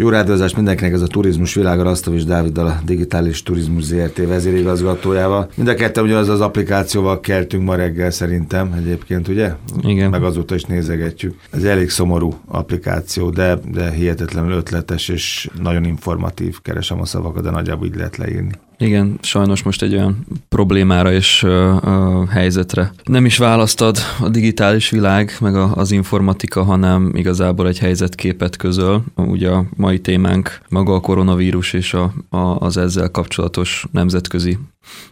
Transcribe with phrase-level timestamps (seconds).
[0.00, 5.50] Jó rádiózást mindenkinek, ez a turizmus világa, Rasztavis Dáviddal, a Digitális Turizmus ZRT vezérigazgatójával.
[5.54, 9.52] Mind a ketten ugyanaz az applikációval keltünk ma reggel szerintem egyébként, ugye?
[9.80, 10.10] Igen.
[10.10, 11.34] Meg azóta is nézegetjük.
[11.50, 16.60] Ez elég szomorú applikáció, de, de hihetetlenül ötletes és nagyon informatív.
[16.62, 18.52] Keresem a szavakat, de nagyjából így lehet leírni.
[18.80, 24.90] Igen, sajnos most egy olyan problémára és uh, uh, helyzetre nem is választad a digitális
[24.90, 29.04] világ, meg a, az informatika, hanem igazából egy helyzetképet közöl.
[29.14, 34.58] Ugye a mai témánk maga a koronavírus és a, a, az ezzel kapcsolatos nemzetközi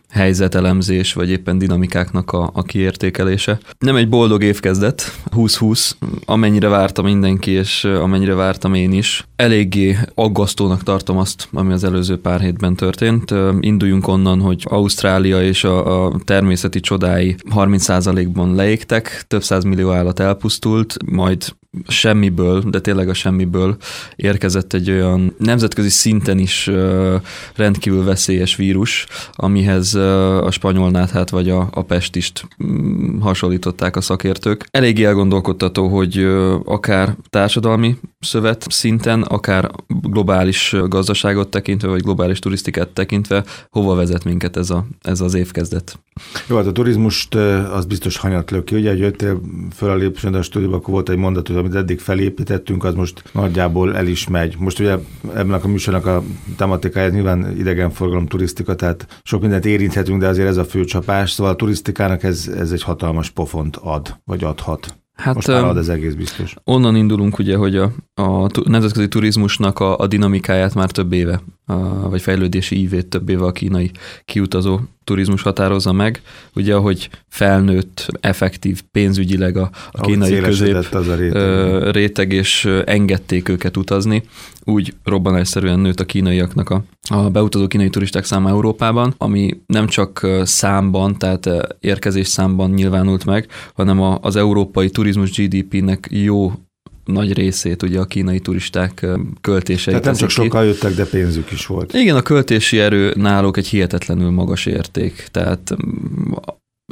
[0.08, 3.58] helyzetelemzés, vagy éppen dinamikáknak a, a kiértékelése.
[3.78, 9.26] Nem egy boldog évkezdet, 2020, amennyire várta mindenki, és amennyire vártam én is.
[9.36, 13.34] Eléggé aggasztónak tartom azt, ami az előző pár hétben történt.
[13.60, 20.96] Induljunk onnan, hogy Ausztrália és a, a természeti csodái 30%-ban leégtek, több millió állat elpusztult,
[21.06, 21.44] majd
[21.86, 23.76] semmiből, de tényleg a semmiből
[24.16, 26.70] érkezett egy olyan nemzetközi szinten is
[27.56, 34.66] rendkívül veszélyes vírus, amihez a spanyolnáthát vagy a, a pestist mm, hasonlították a szakértők.
[34.70, 36.18] Elég elgondolkodtató, hogy
[36.64, 44.56] akár társadalmi szövet szinten, akár globális gazdaságot tekintve, vagy globális turisztikát tekintve, hova vezet minket
[44.56, 45.98] ez, a, ez az évkezdet?
[46.48, 47.34] Jó, hát a turizmust
[47.72, 48.74] az biztos hanyatlök ki.
[48.74, 49.40] Ugye, hogy jöttél
[49.76, 53.22] föl a lépcsőn, a stúdióban, akkor volt egy mondat, hogy amit eddig felépítettünk, az most
[53.32, 54.56] nagyjából el is megy.
[54.58, 54.96] Most ugye
[55.34, 56.22] ebben a műsornak a
[56.56, 61.30] tematikája nyilván idegenforgalom, turisztika, tehát sok mindent érinthetünk, de azért ez a fő csapás.
[61.30, 64.96] Szóval a turisztikának ez, ez egy hatalmas pofont ad, vagy adhat.
[65.12, 66.54] Hát, Most már ad ez egész biztos.
[66.64, 72.08] Onnan indulunk ugye, hogy a, a nemzetközi turizmusnak a, a dinamikáját már több éve, a,
[72.08, 73.90] vagy fejlődési ívét több éve a kínai
[74.24, 74.78] kiutazó
[75.08, 76.22] turizmus határozza meg.
[76.54, 81.90] Ugye, ahogy felnőtt, effektív pénzügyileg a, a kínai közép az a réteg.
[81.90, 84.22] réteg, és engedték őket utazni,
[84.64, 90.26] úgy robbanásszerűen nőtt a kínaiaknak a, a beutazó kínai turisták száma Európában, ami nem csak
[90.42, 91.48] számban, tehát
[91.80, 96.52] érkezés számban nyilvánult meg, hanem a, az európai turizmus GDP-nek jó
[97.12, 99.06] nagy részét ugye a kínai turisták
[99.40, 99.92] költései.
[99.92, 101.92] Tehát nem csak sokkal jöttek, de pénzük is volt.
[101.94, 105.28] Igen, a költési erő náluk egy hihetetlenül magas érték.
[105.30, 105.76] Tehát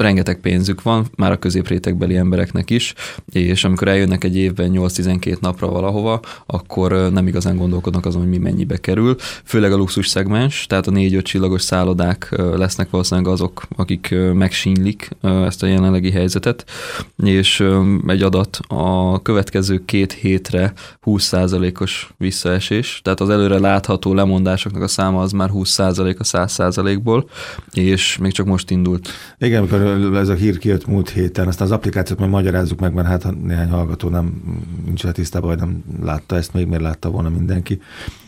[0.00, 2.94] rengeteg pénzük van, már a középrétegbeli embereknek is,
[3.32, 8.38] és amikor eljönnek egy évben 8-12 napra valahova, akkor nem igazán gondolkodnak azon, hogy mi
[8.38, 9.16] mennyibe kerül.
[9.44, 15.62] Főleg a luxus szegmens, tehát a 4-5 csillagos szállodák lesznek valószínűleg azok, akik megsínylik ezt
[15.62, 16.64] a jelenlegi helyzetet,
[17.24, 17.64] és
[18.06, 20.72] egy adat a következő két hétre
[21.04, 27.28] 20%-os visszaesés, tehát az előre látható lemondásoknak a száma az már 20% a 100%-ból,
[27.72, 29.08] és még csak most indult.
[29.38, 29.84] Igen, amikor
[30.14, 33.68] ez a hír kijött múlt héten, aztán az applikációt majd magyarázzuk meg, mert hát néhány
[33.68, 34.42] hallgató nem
[34.84, 37.80] nincs le tisztában, vagy nem látta ezt, még miért látta volna mindenki.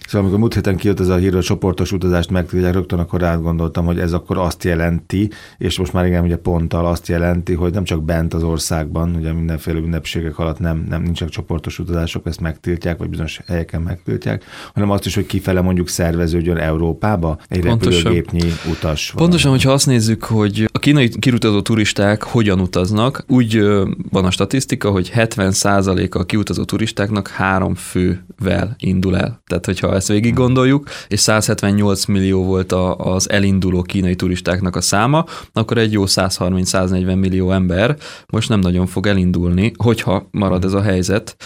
[0.09, 3.85] Szóval amikor múlt héten kijött ez a hír, a csoportos utazást megtiltják, rögtön akkor átgondoltam,
[3.85, 7.85] hogy ez akkor azt jelenti, és most már igen, ugye ponttal azt jelenti, hogy nem
[7.85, 12.99] csak bent az országban, ugye mindenféle ünnepségek alatt nem, nem nincsenek csoportos utazások, ezt megtiltják,
[12.99, 19.11] vagy bizonyos helyeken megtiltják, hanem azt is, hogy kifele mondjuk szerveződjön Európába egy repülőgépnyi utas.
[19.11, 19.29] Valami.
[19.31, 23.63] Pontosan, hogyha azt nézzük, hogy a kínai kirutazó turisták hogyan utaznak, úgy
[24.11, 29.43] van a statisztika, hogy 70%-a a kiutazó turistáknak három fővel indul el.
[29.47, 34.81] Tehát, hogyha ezt végig gondoljuk, és 178 millió volt a, az elinduló kínai turistáknak a
[34.81, 40.73] száma, akkor egy jó 130-140 millió ember most nem nagyon fog elindulni, hogyha marad ez
[40.73, 41.37] a helyzet,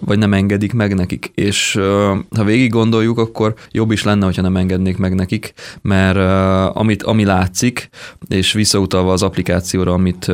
[0.00, 1.30] vagy nem engedik meg nekik.
[1.34, 1.78] És
[2.36, 6.18] ha végig gondoljuk, akkor jobb is lenne, hogyha nem engednék meg nekik, mert
[6.76, 7.88] amit, ami látszik,
[8.28, 10.32] és visszautalva az applikációra, amit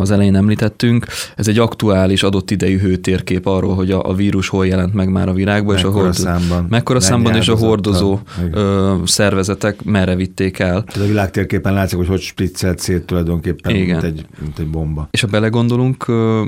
[0.00, 1.06] az elején említettünk,
[1.36, 5.28] ez egy aktuális adott idejű hőtérkép arról, hogy a, a vírus hol jelent meg már
[5.28, 6.12] a világban, és a hol,
[6.50, 6.66] számban.
[6.70, 8.18] Mekkora számban és a hordozó
[8.52, 10.84] ö, szervezetek merre vitték el.
[10.84, 13.86] Tehát a világtérképen látszik, hogy hogy spriccelt szét tulajdonképpen, Igen.
[13.86, 15.08] Mint, egy, mint egy bomba.
[15.10, 16.06] És ha belegondolunk,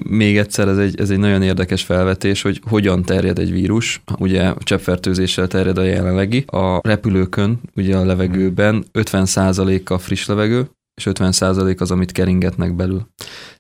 [0.09, 4.03] még egyszer ez egy, ez egy nagyon érdekes felvetés, hogy hogyan terjed egy vírus.
[4.19, 6.45] Ugye a cseppfertőzéssel terjed a jelenlegi.
[6.47, 13.07] A repülőkön, ugye a levegőben 50%-a friss levegő, és 50% az, amit keringetnek belül.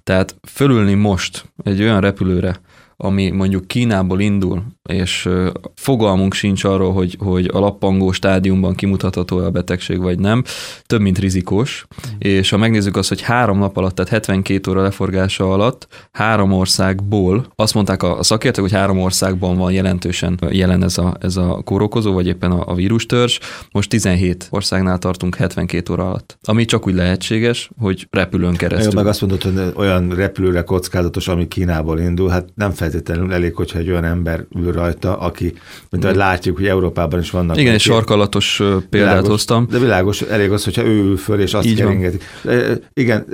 [0.02, 2.61] Tehát fölülni most egy olyan repülőre,
[2.96, 5.28] ami mondjuk Kínából indul, és
[5.74, 10.44] fogalmunk sincs arról, hogy, hogy a lappangó stádiumban kimutatható a betegség, vagy nem,
[10.86, 11.86] több, mint rizikós.
[12.06, 12.16] Mm.
[12.18, 17.46] És ha megnézzük azt, hogy három nap alatt, tehát 72 óra leforgása alatt három országból,
[17.54, 22.12] azt mondták a szakértők, hogy három országban van jelentősen jelen ez a, ez a kórokozó,
[22.12, 23.38] vagy éppen a, a vírustörzs.
[23.72, 26.38] Most 17 országnál tartunk 72 óra alatt.
[26.42, 28.92] Ami csak úgy lehetséges, hogy repülőn keresztül.
[28.92, 33.79] Meg azt mondod, hogy olyan repülőre kockázatos, ami Kínából indul, hát nem feltétlenül elég, hogyha
[33.79, 35.52] egy olyan ember ül rajta, aki,
[35.90, 37.56] mint ahogy látjuk, hogy Európában is vannak.
[37.56, 39.67] Igen, egy sarkalatos példát világos, hoztam.
[39.70, 42.19] De világos, elég az, hogyha ő ül föl, és azt Így keringeti.
[42.44, 43.26] E, Igen,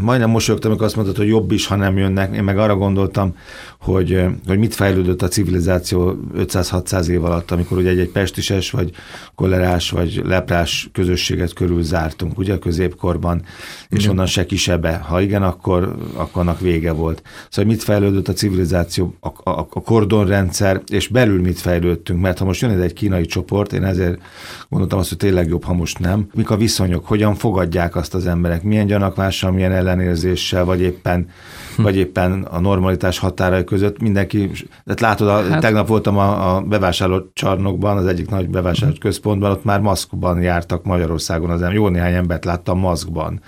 [0.00, 2.34] majdnem mosolyogtam, amikor azt mondtad, hogy jobb is, ha nem jönnek.
[2.34, 3.36] Én meg arra gondoltam,
[3.84, 8.90] hogy, e, hogy mit fejlődött a civilizáció 500-600 év alatt, amikor ugye egy-egy pestises, vagy
[9.34, 13.42] kolerás, vagy leprás közösséget körül zártunk, ugye a középkorban,
[13.88, 14.94] és onnan se kisebe.
[14.96, 17.22] Ha igen, akkor, akkor annak vége volt.
[17.50, 22.44] Szóval mit fejlődött a civilizáció, a, a, a kordonrendszer, és belül mit fejlődtünk, mert ha
[22.44, 24.20] most jön egy kínai csoport, én ezért
[24.68, 26.26] gondoltam azt, hogy tényleg jobb, ha most nem.
[26.34, 31.28] Mik a viszonyok, hogyan fogadják azt az emberek, milyen gyanakvással, milyen ellenérzéssel, vagy éppen,
[31.76, 34.50] vagy éppen a normalitás határai között mindenki,
[34.84, 38.94] de látod, a, hát, Hát- tegnap voltam a, a bevásárló csarnokban, az egyik nagy bevásárló
[39.00, 41.76] központban, ott már maszkban jártak Magyarországon az ember.
[41.76, 43.40] Jó néhány embert láttam maszkban.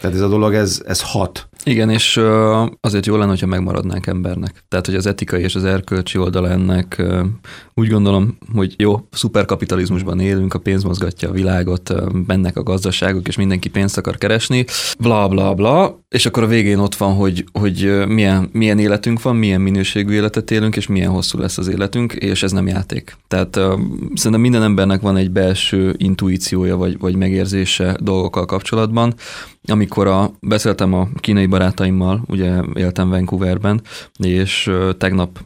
[0.00, 1.48] Tehát ez a dolog, ez, ez hat.
[1.64, 2.20] Igen, és
[2.80, 4.64] azért jó lenne, hogyha megmaradnánk embernek.
[4.68, 7.02] Tehát, hogy az etikai és az erkölcsi oldala ennek
[7.74, 11.92] úgy gondolom, hogy jó, szuperkapitalizmusban élünk, a pénz mozgatja a világot,
[12.26, 14.64] mennek a gazdaságok, és mindenki pénzt akar keresni,
[14.98, 19.36] bla bla bla, és akkor a végén ott van, hogy, hogy milyen, milyen életünk van,
[19.36, 23.16] milyen minőségű életet élünk, és milyen hosszú lesz az életünk, és ez nem játék.
[23.28, 23.54] Tehát
[24.14, 29.14] szerintem minden embernek van egy belső intuíciója, vagy, vagy megérzése dolgokkal kapcsolatban,
[29.66, 33.80] amikor a, beszéltem a kínai barátaimmal, ugye éltem Vancouverben,
[34.18, 35.38] és tegnap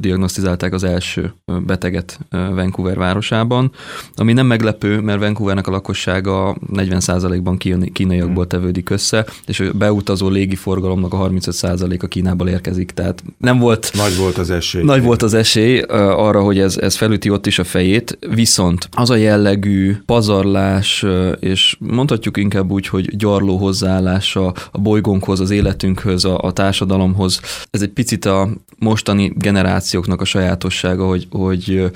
[0.00, 1.34] diagnosztizálták az első
[1.66, 3.72] beteget Vancouver városában,
[4.14, 10.28] ami nem meglepő, mert Vancouvernek a lakossága 40%-ban kín- kínaiakból tevődik össze, és a beutazó
[10.28, 14.82] légiforgalomnak a 35%-a Kínából érkezik, tehát nem volt Nagy volt az esély.
[14.82, 19.10] nagy volt az esély arra, hogy ez, ez felüti ott is a fejét, viszont az
[19.10, 21.04] a jellegű pazarlás,
[21.40, 27.40] és mondhatjuk inkább úgy, hogy gyarló hozzáállása a bolygónkhoz, az életünkhöz, a, a társadalomhoz,
[27.70, 28.48] ez egy picit a
[28.78, 31.90] mostani generációknak a sajátossága, hogy, hogy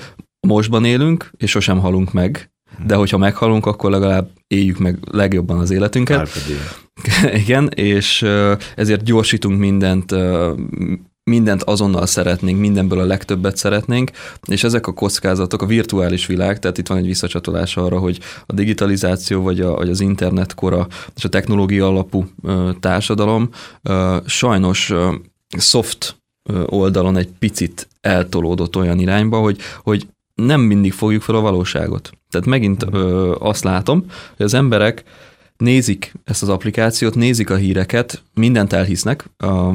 [0.47, 2.51] mostban élünk, és sosem halunk meg,
[2.85, 6.29] de hogyha meghalunk, akkor legalább éljük meg legjobban az életünket.
[7.43, 8.25] Igen, és
[8.75, 10.15] ezért gyorsítunk mindent,
[11.29, 14.11] mindent azonnal szeretnénk, mindenből a legtöbbet szeretnénk,
[14.45, 18.53] és ezek a kockázatok, a virtuális világ, tehát itt van egy visszacsatolás arra, hogy a
[18.53, 23.49] digitalizáció, vagy, a, vagy az internet kora, és a technológia alapú ö, társadalom
[23.83, 25.13] ö, sajnos ö,
[25.57, 26.17] soft
[26.65, 32.09] oldalon egy picit eltolódott olyan irányba, hogy, hogy nem mindig fogjuk fel a valóságot.
[32.29, 34.05] Tehát megint ö, azt látom,
[34.37, 35.03] hogy az emberek
[35.63, 39.29] nézik ezt az applikációt, nézik a híreket, mindent elhisznek,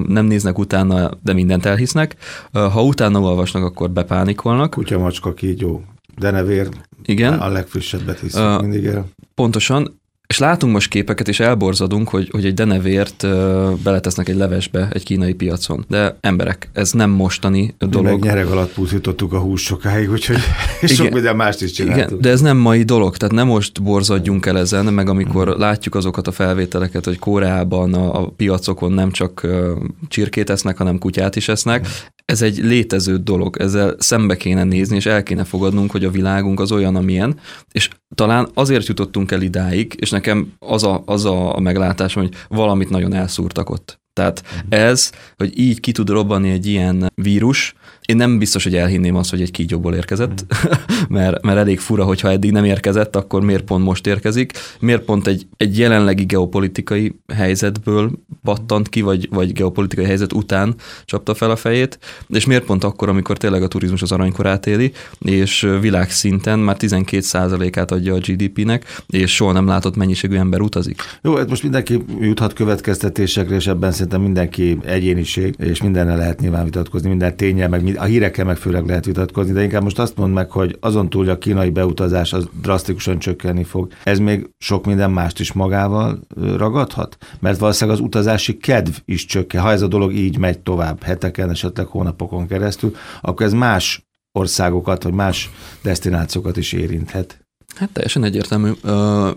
[0.07, 2.17] nem néznek utána, de mindent elhisznek.
[2.53, 4.71] Ha utána olvasnak, akkor bepánikolnak.
[4.71, 5.83] Kutya, macska, kígyó,
[6.19, 6.69] denevér,
[7.05, 9.07] Igen, a legfrissebbet hiszem mindig el.
[9.35, 10.01] pontosan.
[10.27, 15.03] És látunk most képeket, és elborzadunk, hogy, hogy egy denevért ö, beletesznek egy levesbe egy
[15.05, 15.85] kínai piacon.
[15.89, 18.25] De emberek, ez nem mostani Mi meg dolog.
[18.25, 20.37] nyereg alatt pusztítottuk a hús sokáig, úgyhogy
[20.81, 21.05] és Igen.
[21.05, 22.07] sok minden mást is csináltuk.
[22.07, 25.95] Igen, de ez nem mai dolog, tehát nem most borzadjunk el ezen, meg amikor látjuk
[25.95, 29.73] azokat a felvételeket, hogy Koreában a, a piacokon nem csak ö,
[30.09, 31.87] csirkét esznek, hanem kutyát is esznek,
[32.25, 36.61] ez egy létező dolog, ezzel szembe kéne nézni, és el kéne fogadnunk, hogy a világunk
[36.61, 37.39] az olyan, amilyen,
[37.73, 42.91] és talán azért jutottunk el idáig, és nekem az a, az a meglátásom, hogy valamit
[42.91, 44.03] nagyon elszúrtak ott.
[44.13, 47.75] Tehát ez, hogy így ki tud robbanni egy ilyen vírus,
[48.07, 50.45] én nem biztos, hogy elhinném azt, hogy egy kígyóból érkezett,
[51.09, 55.27] mert, mert elég fura, hogyha eddig nem érkezett, akkor miért pont most érkezik, miért pont
[55.27, 58.11] egy, egy jelenlegi geopolitikai helyzetből
[58.43, 63.09] pattant ki, vagy, vagy geopolitikai helyzet után csapta fel a fejét, és miért pont akkor,
[63.09, 69.35] amikor tényleg a turizmus az aranykorát éli, és világszinten már 12%-át adja a GDP-nek, és
[69.35, 71.03] soha nem látott mennyiségű ember utazik.
[71.23, 76.65] Jó, hát most mindenki juthat következtetésekre, és ebben szerintem mindenki egyéniség, és mindennel lehet nyilván
[76.65, 80.33] vitatkozni, minden tényel, meg a hírekkel meg főleg lehet vitatkozni, de inkább most azt mondd
[80.33, 84.87] meg, hogy azon túl, hogy a kínai beutazás az drasztikusan csökkenni fog, ez még sok
[84.87, 86.21] minden mást is magával
[86.57, 87.17] ragadhat?
[87.41, 89.61] Mert valószínűleg az utazási kedv is csökken.
[89.61, 95.03] Ha ez a dolog így megy tovább, heteken, esetleg hónapokon keresztül, akkor ez más országokat,
[95.03, 95.51] vagy más
[95.83, 97.44] destinációkat is érinthet.
[97.75, 98.71] Hát teljesen egyértelmű.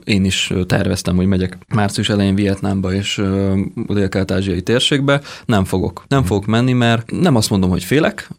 [0.04, 3.22] Én is terveztem, hogy megyek március elején Vietnámba és
[3.88, 5.22] dél-kelet-ázsiai térségbe.
[5.46, 6.04] Nem fogok.
[6.08, 8.30] Nem fogok menni, mert nem azt mondom, hogy félek,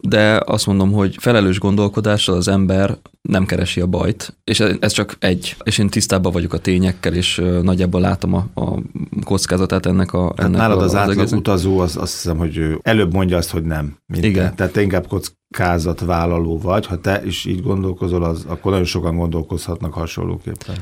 [0.00, 5.16] de azt mondom, hogy felelős gondolkodással az ember nem keresi a bajt, és ez csak
[5.18, 5.56] egy.
[5.64, 8.78] És én tisztában vagyok a tényekkel, és nagyjából látom a, a
[9.24, 11.38] kockázatát ennek a Tehát ennek nálad a, az átlag egésznek.
[11.38, 13.96] utazó, az, azt hiszem, hogy előbb mondja azt, hogy nem.
[14.06, 14.48] Mint Igen.
[14.48, 14.54] Te.
[14.54, 15.06] Tehát te inkább
[15.50, 16.86] kockázatvállaló vagy.
[16.86, 20.76] Ha te is így gondolkozol, az, akkor nagyon sokan gondolkozhatnak hasonlóképpen.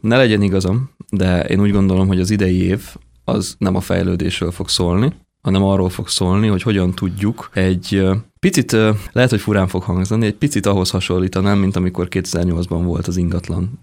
[0.00, 4.50] Ne legyen igazam, de én úgy gondolom, hogy az idei év az nem a fejlődésről
[4.50, 8.02] fog szólni, hanem arról fog szólni, hogy hogyan tudjuk egy
[8.40, 8.72] picit,
[9.12, 13.80] lehet, hogy furán fog hangzani, egy picit ahhoz hasonlítanám, mint amikor 2008-ban volt az ingatlan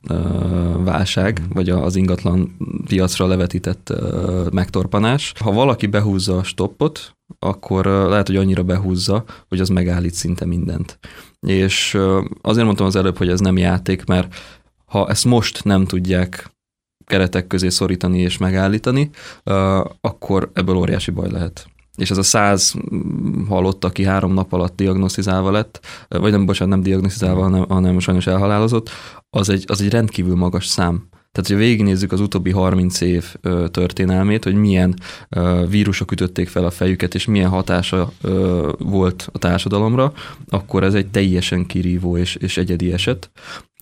[0.83, 1.49] válság, mm.
[1.53, 3.93] vagy az ingatlan piacra levetített
[4.51, 5.33] megtorpanás.
[5.39, 10.99] Ha valaki behúzza a stoppot, akkor lehet, hogy annyira behúzza, hogy az megállít szinte mindent.
[11.39, 11.97] És
[12.41, 14.35] azért mondtam az előbb, hogy ez nem játék, mert
[14.85, 16.55] ha ezt most nem tudják
[17.07, 19.09] keretek közé szorítani és megállítani,
[20.01, 21.67] akkor ebből óriási baj lehet.
[21.95, 22.73] És ez a száz
[23.49, 28.27] halott, aki három nap alatt diagnosztizálva lett, vagy nem, bocsánat, nem diagnosztizálva, hanem, hanem sajnos
[28.27, 28.89] elhalálozott,
[29.29, 31.07] az egy, az egy rendkívül magas szám.
[31.37, 33.35] Tehát, hogy végignézzük az utóbbi 30 év
[33.71, 34.95] történelmét, hogy milyen
[35.69, 38.11] vírusok ütötték fel a fejüket, és milyen hatása
[38.77, 40.13] volt a társadalomra,
[40.49, 43.31] akkor ez egy teljesen kirívó és, és egyedi eset.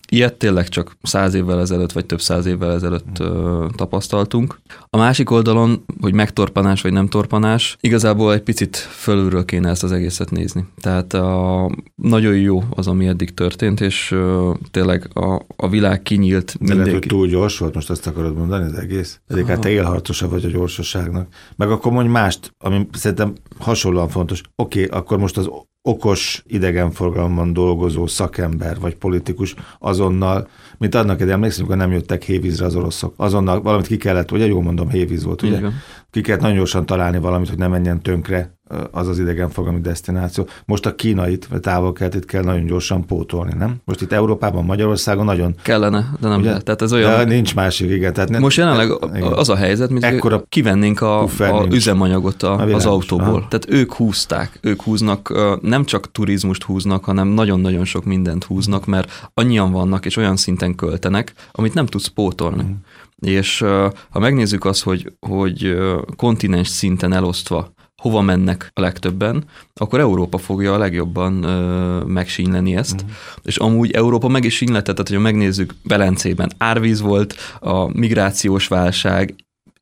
[0.08, 4.58] Ilyet tényleg csak száz évvel ezelőtt, vagy több száz évvel ezelőtt ö, tapasztaltunk.
[4.90, 9.92] A másik oldalon, hogy megtorpanás vagy nem torpanás, igazából egy picit fölülről kéne ezt az
[9.92, 10.66] egészet nézni.
[10.80, 16.46] Tehát a, nagyon jó az, ami eddig történt, és ö, tényleg a, a világ kinyílt
[16.46, 16.90] De mindenki.
[16.90, 19.20] lehet, hogy túl gyors volt, most azt akarod mondani az egész?
[19.26, 21.28] Pedig hát te élharcosa vagy a gyorsaságnak.
[21.56, 24.42] Meg akkor mondj mást, ami szerintem hasonlóan fontos.
[24.56, 25.48] Oké, okay, akkor most az
[25.86, 32.64] okos idegenforgalomban dolgozó szakember vagy politikus azonnal, mint annak idején emlékszünk, hogy nem jöttek hévízre
[32.64, 33.14] az oroszok.
[33.16, 35.56] Azonnal valamit ki kellett, ugye jól mondom, hévíz volt, ugye?
[35.56, 35.72] Igen.
[36.10, 38.55] Ki kellett nagyon gyorsan találni valamit, hogy ne menjen tönkre
[38.90, 40.46] az az idegenforgalmi destináció.
[40.64, 43.76] Most a kínait, vagy távol itt kell nagyon gyorsan pótolni, nem?
[43.84, 45.54] Most itt Európában, Magyarországon nagyon...
[45.62, 46.48] Kellene, de nem ugye?
[46.48, 46.64] lehet.
[46.64, 47.10] Tehát ez olyan...
[47.10, 48.12] De nincs másik, igen.
[48.12, 49.32] Tehát nem, Most jelenleg igen.
[49.32, 53.40] az a helyzet, mint Ekkora kivennénk a, a üzemanyagot a, a az autóból.
[53.40, 53.48] Ha.
[53.48, 55.32] Tehát ők húzták, ők húznak,
[55.62, 60.74] nem csak turizmust húznak, hanem nagyon-nagyon sok mindent húznak, mert annyian vannak, és olyan szinten
[60.74, 62.62] költenek, amit nem tudsz pótolni.
[62.62, 62.72] Mm.
[63.20, 63.64] És
[64.10, 65.76] ha megnézzük azt, hogy, hogy
[66.16, 72.94] kontinens szinten elosztva hova mennek a legtöbben, akkor Európa fogja a legjobban ö, megsínyleni ezt.
[72.94, 73.10] Uh-huh.
[73.42, 79.34] És amúgy Európa meg is sínylette, tehát hogyha megnézzük, Belencében árvíz volt, a migrációs válság,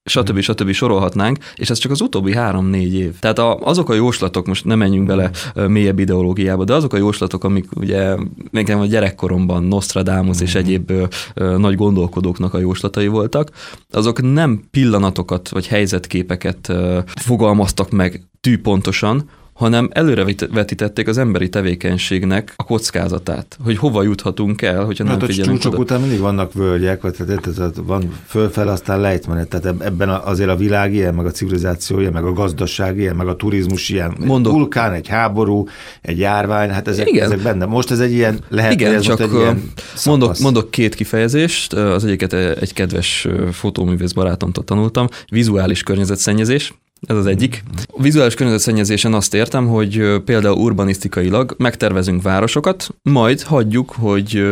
[0.04, 0.40] stb.
[0.40, 0.73] stb.
[0.73, 3.18] sorolhatnánk, és ez csak az utóbbi három-négy év.
[3.18, 7.44] Tehát a, azok a jóslatok, most nem menjünk bele mélyebb ideológiába, de azok a jóslatok,
[7.44, 8.16] amik ugye
[8.50, 10.62] nekem a gyerekkoromban Nostradamus és mhm.
[10.62, 13.50] egyéb ö, ö, nagy gondolkodóknak a jóslatai voltak,
[13.90, 22.52] azok nem pillanatokat vagy helyzetképeket ö, fogalmaztak meg tűpontosan, hanem előre vetítették az emberi tevékenységnek
[22.56, 25.82] a kockázatát, hogy hova juthatunk el, hogyha nem hát figyelünk csúcsok oda.
[25.82, 30.56] után mindig vannak völgyek, vagy tehát, tehát van fölfel, aztán lejtmenet, tehát ebben azért a
[30.56, 34.52] világ ilyen, meg a civilizáció ilyen, meg a gazdaság ilyen, meg a turizmus ilyen, Mondok,
[34.52, 35.66] egy vulkán, egy háború,
[36.02, 37.25] egy járvány, hát ezek, igen.
[37.25, 37.64] ezek benne.
[37.64, 39.73] Most ez egy ilyen, lehet, igen, ez csak egy ilyen
[40.04, 46.73] mondok, mondok két kifejezést, az egyiket egy kedves fotóművész barátomtól tanultam, vizuális környezetszennyezés,
[47.06, 47.62] ez az egyik.
[47.87, 54.42] A vizuális környezetszennyezésen azt értem, hogy például urbanisztikailag megtervezünk városokat, majd hagyjuk, hogy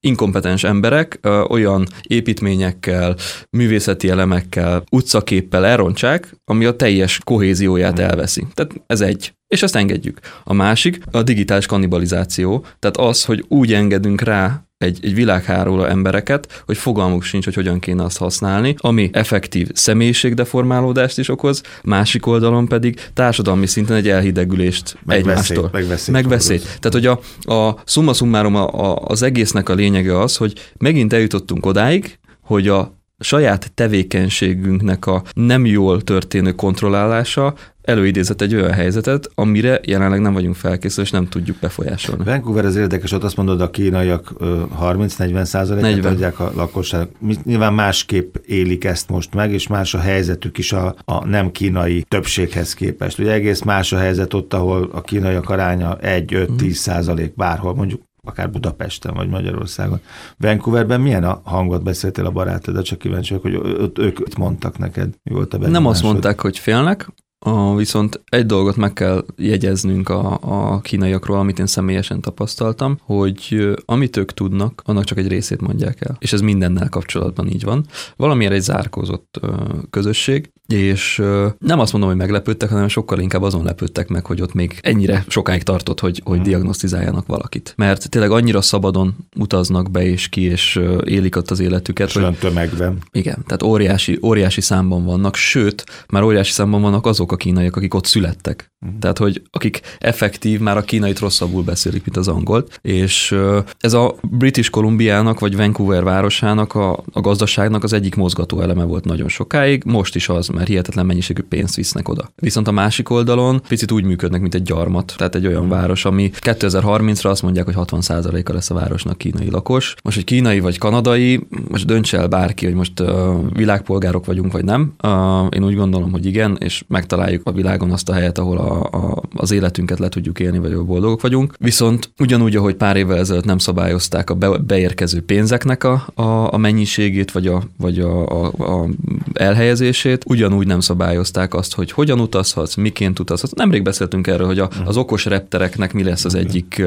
[0.00, 3.16] inkompetens emberek ö, olyan építményekkel,
[3.50, 8.46] művészeti elemekkel, utcaképpel elrontsák, ami a teljes kohézióját elveszi.
[8.54, 9.32] Tehát ez egy.
[9.46, 10.20] És ezt engedjük.
[10.44, 16.62] A másik a digitális kannibalizáció, tehát az, hogy úgy engedünk rá egy, egy világháróra embereket,
[16.66, 22.68] hogy fogalmuk sincs, hogy hogyan kéne azt használni, ami effektív személyiségdeformálódást is okoz, másik oldalon
[22.68, 25.68] pedig társadalmi szinten egy elhidegülést meg egymástól.
[25.72, 26.12] Megveszély.
[26.12, 26.58] Megveszély.
[26.58, 27.20] Tehát, hogy a,
[27.54, 32.68] a summa summarum a, a, az egésznek a lényege az, hogy megint eljutottunk odáig, hogy
[32.68, 40.32] a saját tevékenységünknek a nem jól történő kontrollálása előidézett egy olyan helyzetet, amire jelenleg nem
[40.32, 42.24] vagyunk felkészülve, és nem tudjuk befolyásolni.
[42.24, 44.32] Vancouver az érdekes, ott azt mondod, a kínaiak
[44.80, 47.08] 30-40 százalékát adják a lakosság.
[47.44, 52.04] Nyilván másképp élik ezt most meg, és más a helyzetük is a, a nem kínai
[52.08, 53.18] többséghez képest.
[53.18, 58.50] Ugye egész más a helyzet ott, ahol a kínaiak aránya 1-5-10 százalék bárhol, mondjuk akár
[58.50, 60.00] Budapesten vagy Magyarországon.
[60.36, 65.14] Vancouverben milyen a hangot beszéltél a barátod, csak kíváncsi hogy ők, ők mondtak neked?
[65.22, 67.08] Mi volt a Nem azt mondták, hogy félnek,
[67.38, 73.68] a, viszont egy dolgot meg kell jegyeznünk a, a kínaiakról, amit én személyesen tapasztaltam, hogy
[73.84, 76.16] amit ők tudnak, annak csak egy részét mondják el.
[76.18, 77.86] És ez mindennel kapcsolatban így van.
[78.16, 79.52] Valamiért egy zárkózott ö,
[79.90, 84.40] közösség, és ö, nem azt mondom, hogy meglepődtek, hanem sokkal inkább azon lepődtek meg, hogy
[84.40, 86.44] ott még ennyire sokáig tartott, hogy, hogy hmm.
[86.44, 87.72] diagnosztizáljanak valakit.
[87.76, 92.08] Mert tényleg annyira szabadon utaznak be és ki, és ö, élik ott az életüket.
[92.08, 92.98] És hogy, tömegben.
[93.12, 97.76] Igen, tehát óriási, óriási számban vannak, sőt, már óriási számban vannak azok azok a kínaiak,
[97.76, 98.70] akik ott születtek.
[98.80, 98.98] Uh-huh.
[98.98, 103.36] Tehát, hogy akik effektív már a kínait rosszabbul beszélik, mint az angolt, és
[103.78, 109.04] ez a British Columbiának, vagy Vancouver városának a, a gazdaságnak az egyik mozgató eleme volt
[109.04, 112.30] nagyon sokáig, most is az, mert hihetetlen mennyiségű pénzt visznek oda.
[112.36, 116.30] Viszont a másik oldalon picit úgy működnek, mint egy gyarmat, tehát egy olyan város, ami
[116.40, 119.94] 2030-ra azt mondják, hogy 60%-a lesz a városnak kínai lakos.
[120.02, 123.08] Most, hogy kínai vagy kanadai, most dönts el bárki, hogy most uh,
[123.52, 124.92] világpolgárok vagyunk, vagy nem.
[125.02, 126.84] Uh, én úgy gondolom, hogy igen, és
[127.18, 130.76] megtaláljuk a világon azt a helyet, ahol a, a, az életünket le tudjuk élni, vagy
[130.76, 131.54] boldogok vagyunk.
[131.58, 136.56] Viszont ugyanúgy, ahogy pár évvel ezelőtt nem szabályozták a be, beérkező pénzeknek a, a, a
[136.56, 138.88] mennyiségét, vagy, a, vagy a, a, a
[139.32, 143.52] elhelyezését, ugyanúgy nem szabályozták azt, hogy hogyan utazhatsz, miként utazhatsz.
[143.52, 146.82] Nemrég beszéltünk erről, hogy a, az okos reptereknek mi lesz az egyik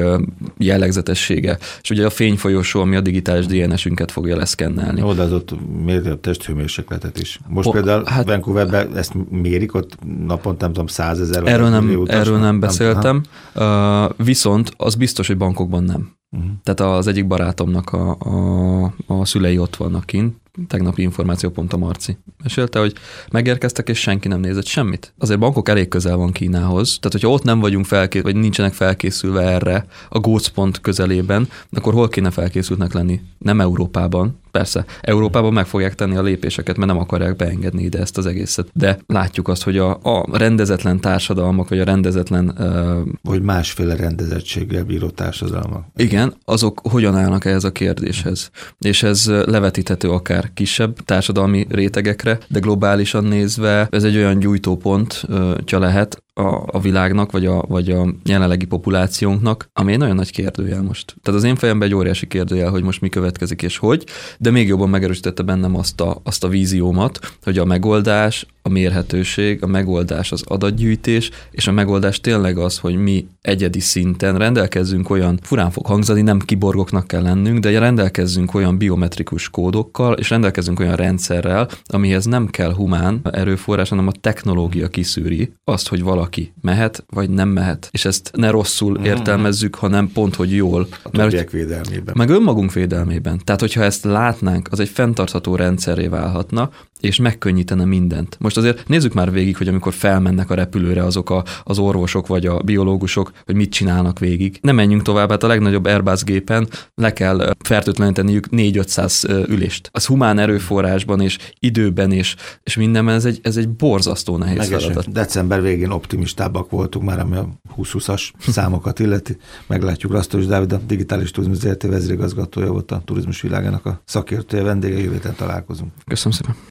[0.58, 1.58] jellegzetessége.
[1.82, 5.02] És ugye a fényfolyosó, ami a digitális DNS-ünket fogja leszkennelni.
[5.02, 7.40] Oda az ott méri a testhőmérsékletet is.
[7.48, 9.96] Most o, például hát, Vancouverben ezt mérik, ott
[10.26, 11.46] naponta nem tudom, százezer.
[11.46, 16.16] Erről nem, erről nem beszéltem, nem, uh, viszont az biztos, hogy bankokban nem.
[16.30, 16.50] Uh-huh.
[16.62, 21.76] Tehát az egyik barátomnak a, a, a szülei ott vannak kint, tegnapi információ pont a
[21.76, 22.92] Marci mesélte, hogy
[23.30, 25.14] megérkeztek, és senki nem nézett semmit.
[25.18, 29.42] Azért bankok elég közel van Kínához, tehát hogyha ott nem vagyunk felkészülve, vagy nincsenek felkészülve
[29.42, 33.20] erre a gócpont közelében, akkor hol kéne felkészültnek lenni?
[33.38, 38.18] Nem Európában, Persze, Európában meg fogják tenni a lépéseket, mert nem akarják beengedni ide ezt
[38.18, 38.68] az egészet.
[38.72, 42.54] De látjuk azt, hogy a, a rendezetlen társadalmak, vagy a rendezetlen...
[42.58, 45.86] Uh, vagy másféle rendezettséggel bíró társadalmak.
[45.96, 48.50] Igen, azok hogyan állnak ehhez a kérdéshez.
[48.78, 55.78] És ez levetíthető akár kisebb társadalmi rétegekre, de globálisan nézve ez egy olyan gyújtópont uh,
[55.78, 60.82] lehet, a, a világnak, vagy a, vagy a jelenlegi populációnknak, ami egy nagyon nagy kérdőjel
[60.82, 61.16] most.
[61.22, 64.04] Tehát az én fejemben egy óriási kérdőjel, hogy most mi következik és hogy,
[64.38, 69.62] de még jobban megerősítette bennem azt a, azt a víziómat, hogy a megoldás a mérhetőség,
[69.62, 75.38] a megoldás az adatgyűjtés, és a megoldás tényleg az, hogy mi egyedi szinten rendelkezzünk olyan,
[75.42, 80.96] furán fog hangzani, nem kiborgoknak kell lennünk, de rendelkezzünk olyan biometrikus kódokkal, és rendelkezzünk olyan
[80.96, 86.21] rendszerrel, amihez nem kell humán erőforrás, hanem a technológia kiszűri azt, hogy valaki
[86.60, 87.88] mehet, vagy nem mehet.
[87.90, 89.04] És ezt ne rosszul mm.
[89.04, 90.86] értelmezzük, hanem pont, hogy jól.
[91.02, 92.14] A mert, védelmében.
[92.18, 93.40] Meg önmagunk védelmében.
[93.44, 96.70] Tehát, hogyha ezt látnánk, az egy fenntartható rendszeré válhatna,
[97.02, 98.36] és megkönnyítene mindent.
[98.40, 102.46] Most azért nézzük már végig, hogy amikor felmennek a repülőre azok a, az orvosok vagy
[102.46, 104.58] a biológusok, hogy mit csinálnak végig.
[104.60, 109.88] Nem menjünk tovább, hát a legnagyobb Airbus gépen le kell fertőtleníteniük 4-500 ülést.
[109.92, 115.12] Az humán erőforrásban és időben és, és mindenben ez egy, ez egy borzasztó nehéz feladat.
[115.12, 119.36] December végén optimistábbak voltunk már, ami a 20-20-as számokat illeti.
[119.66, 124.98] Meglátjuk Rasztos Dávid, a Digitális Turizmus ZRT vezérigazgatója volt a turizmus világának a szakértője vendége,
[124.98, 125.92] jövő találkozunk.
[126.06, 126.70] Köszönöm szépen.